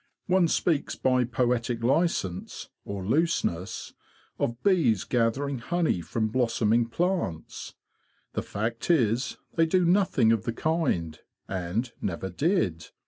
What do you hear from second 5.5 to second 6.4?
honey from